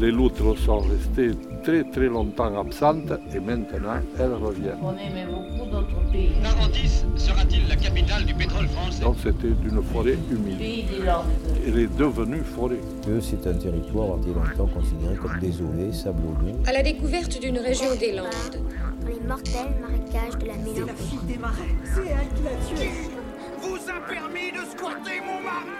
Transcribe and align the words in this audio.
Les 0.00 0.12
loutres 0.12 0.56
sont 0.58 0.78
restées 0.78 1.32
très 1.64 1.82
très 1.90 2.06
longtemps 2.06 2.56
absentes 2.60 3.12
et 3.34 3.40
maintenant 3.40 4.00
elles 4.18 4.32
reviennent. 4.32 4.78
On 4.80 4.92
aimait 4.96 5.26
beaucoup 5.26 5.68
d'autres 5.68 6.12
pays. 6.12 6.30
Narandis 6.40 7.04
sera-t-il 7.16 7.66
la 7.68 7.74
capitale 7.74 8.24
du 8.24 8.32
pétrole 8.32 8.68
français? 8.68 9.02
Donc 9.02 9.16
c'était 9.20 9.48
une 9.48 9.82
forêt 9.82 10.16
humide. 10.30 10.58
Pays 10.58 10.84
des 10.84 11.04
Landes. 11.04 11.26
Elle 11.66 11.78
est 11.80 11.96
devenue 11.96 12.42
forêt. 12.42 12.78
que 13.04 13.18
c'est 13.20 13.44
un 13.48 13.54
territoire 13.54 14.18
été 14.18 14.28
longtemps 14.28 14.72
considéré 14.72 15.16
comme 15.16 15.36
désolé, 15.40 15.92
sablonneux. 15.92 16.54
À 16.66 16.72
la 16.72 16.82
découverte 16.84 17.40
d'une 17.40 17.58
région 17.58 17.92
des 17.98 18.12
Landes. 18.12 18.26
Dans 19.02 19.08
les 19.08 19.20
mortels 19.26 19.74
marécages 19.80 20.38
de 20.38 20.46
la 20.46 20.52
C'est 20.54 20.58
la 20.58 20.74
mélancolie. 20.74 21.08
fille 21.08 21.18
des 21.26 21.38
marais. 21.38 21.74
C'est 21.84 22.00
elle 22.06 22.28
qui 22.36 22.42
l'a 22.44 22.76
tué. 22.82 22.90
Vous 23.62 23.90
a 23.90 23.98
permis 24.08 24.52
de 24.52 24.64
squatter 24.70 25.18
mon 25.26 25.42
marais 25.42 25.76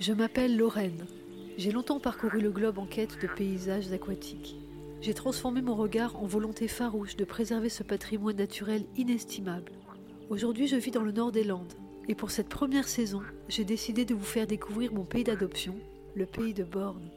Je 0.00 0.12
m'appelle 0.14 0.56
Lorraine. 0.56 1.04
J'ai 1.56 1.70
longtemps 1.70 2.00
parcouru 2.00 2.40
le 2.40 2.50
globe 2.50 2.78
en 2.78 2.86
quête 2.86 3.20
de 3.22 3.28
paysages 3.28 3.92
aquatiques. 3.92 4.56
J'ai 5.00 5.14
transformé 5.14 5.62
mon 5.62 5.76
regard 5.76 6.16
en 6.16 6.26
volonté 6.26 6.66
farouche 6.66 7.14
de 7.14 7.24
préserver 7.24 7.68
ce 7.68 7.84
patrimoine 7.84 8.36
naturel 8.36 8.84
inestimable. 8.96 9.70
Aujourd'hui, 10.30 10.66
je 10.66 10.74
vis 10.74 10.90
dans 10.90 11.02
le 11.02 11.12
nord 11.12 11.30
des 11.30 11.44
Landes, 11.44 11.74
et 12.08 12.16
pour 12.16 12.32
cette 12.32 12.48
première 12.48 12.88
saison, 12.88 13.22
j'ai 13.48 13.64
décidé 13.64 14.04
de 14.04 14.14
vous 14.14 14.24
faire 14.24 14.48
découvrir 14.48 14.92
mon 14.92 15.04
pays 15.04 15.22
d'adoption, 15.22 15.76
le 16.16 16.26
pays 16.26 16.54
de 16.54 16.64
Borne. 16.64 17.08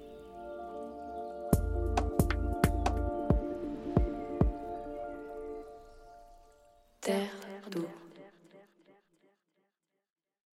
Terre 7.01 7.31
d'eau. 7.71 7.87